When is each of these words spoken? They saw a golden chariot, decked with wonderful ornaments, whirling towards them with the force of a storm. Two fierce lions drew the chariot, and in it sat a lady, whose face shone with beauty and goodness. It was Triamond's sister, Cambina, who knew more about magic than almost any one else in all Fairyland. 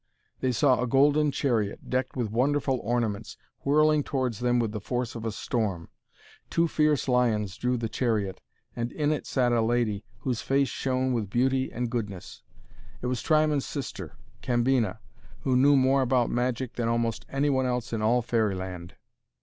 They 0.39 0.51
saw 0.51 0.81
a 0.81 0.87
golden 0.87 1.29
chariot, 1.29 1.87
decked 1.87 2.17
with 2.17 2.31
wonderful 2.31 2.79
ornaments, 2.79 3.37
whirling 3.63 4.01
towards 4.01 4.39
them 4.39 4.57
with 4.57 4.71
the 4.71 4.81
force 4.81 5.13
of 5.13 5.25
a 5.25 5.31
storm. 5.31 5.89
Two 6.49 6.67
fierce 6.67 7.07
lions 7.07 7.55
drew 7.55 7.77
the 7.77 7.87
chariot, 7.87 8.41
and 8.75 8.91
in 8.93 9.11
it 9.11 9.27
sat 9.27 9.51
a 9.51 9.61
lady, 9.61 10.03
whose 10.21 10.41
face 10.41 10.69
shone 10.69 11.13
with 11.13 11.29
beauty 11.29 11.71
and 11.71 11.91
goodness. 11.91 12.41
It 13.03 13.05
was 13.05 13.21
Triamond's 13.21 13.67
sister, 13.67 14.17
Cambina, 14.41 14.99
who 15.41 15.55
knew 15.55 15.75
more 15.75 16.01
about 16.01 16.31
magic 16.31 16.73
than 16.73 16.87
almost 16.87 17.27
any 17.29 17.51
one 17.51 17.67
else 17.67 17.93
in 17.93 18.01
all 18.01 18.23
Fairyland. 18.23 18.95